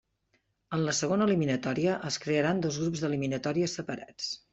En 0.77 0.85
la 0.85 0.93
segona 0.99 1.27
eliminatòria 1.29 1.97
es 2.11 2.17
crearen 2.23 2.63
dos 2.67 2.79
grups 2.85 3.05
d'eliminatòries 3.05 3.77
separats. 3.81 4.33